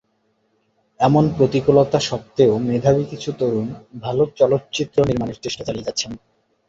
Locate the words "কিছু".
3.05-3.29